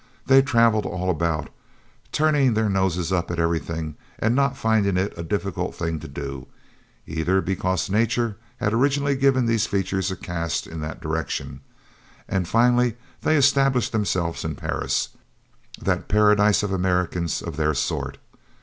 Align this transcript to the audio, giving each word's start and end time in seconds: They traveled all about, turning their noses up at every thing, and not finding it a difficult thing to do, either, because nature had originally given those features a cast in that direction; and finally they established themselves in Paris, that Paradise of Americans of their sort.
They 0.25 0.41
traveled 0.41 0.87
all 0.87 1.11
about, 1.11 1.49
turning 2.11 2.55
their 2.55 2.69
noses 2.71 3.13
up 3.13 3.29
at 3.29 3.37
every 3.37 3.59
thing, 3.59 3.97
and 4.17 4.33
not 4.33 4.57
finding 4.57 4.97
it 4.97 5.13
a 5.15 5.21
difficult 5.21 5.75
thing 5.75 5.99
to 5.99 6.07
do, 6.07 6.47
either, 7.05 7.39
because 7.39 7.87
nature 7.87 8.37
had 8.57 8.73
originally 8.73 9.15
given 9.15 9.45
those 9.45 9.67
features 9.67 10.09
a 10.09 10.15
cast 10.15 10.65
in 10.65 10.81
that 10.81 11.01
direction; 11.01 11.61
and 12.27 12.47
finally 12.47 12.97
they 13.21 13.37
established 13.37 13.91
themselves 13.91 14.43
in 14.43 14.55
Paris, 14.55 15.09
that 15.79 16.07
Paradise 16.07 16.63
of 16.63 16.71
Americans 16.71 17.43
of 17.43 17.55
their 17.55 17.75
sort. 17.75 18.17